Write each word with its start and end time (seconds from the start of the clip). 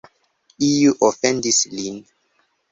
Iu 0.69 0.95
ofendis 1.09 1.61
lin. 1.77 2.03